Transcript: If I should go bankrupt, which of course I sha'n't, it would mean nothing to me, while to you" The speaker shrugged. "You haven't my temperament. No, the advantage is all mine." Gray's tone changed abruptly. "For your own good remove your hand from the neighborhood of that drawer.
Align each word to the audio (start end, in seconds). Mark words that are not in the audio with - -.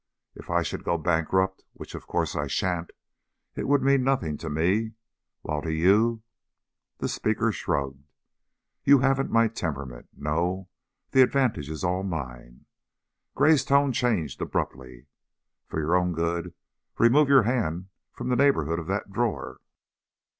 If 0.33 0.49
I 0.49 0.63
should 0.63 0.83
go 0.83 0.97
bankrupt, 0.97 1.63
which 1.73 1.93
of 1.93 2.07
course 2.07 2.35
I 2.35 2.47
sha'n't, 2.47 2.89
it 3.53 3.67
would 3.67 3.83
mean 3.83 4.03
nothing 4.03 4.35
to 4.39 4.49
me, 4.49 4.93
while 5.43 5.61
to 5.61 5.71
you" 5.71 6.23
The 7.01 7.07
speaker 7.07 7.51
shrugged. 7.51 8.07
"You 8.83 9.01
haven't 9.01 9.29
my 9.29 9.47
temperament. 9.47 10.09
No, 10.17 10.69
the 11.11 11.21
advantage 11.21 11.69
is 11.69 11.83
all 11.83 12.01
mine." 12.01 12.65
Gray's 13.35 13.63
tone 13.63 13.91
changed 13.93 14.41
abruptly. 14.41 15.05
"For 15.67 15.79
your 15.79 15.93
own 15.95 16.13
good 16.13 16.55
remove 16.97 17.29
your 17.29 17.43
hand 17.43 17.89
from 18.11 18.29
the 18.29 18.35
neighborhood 18.35 18.79
of 18.79 18.87
that 18.87 19.11
drawer. 19.11 19.61